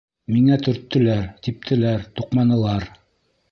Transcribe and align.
Мине 0.35 0.55
төрттөләр, 0.67 1.21
типтеләр, 1.49 2.09
туҡманылар. 2.21 2.91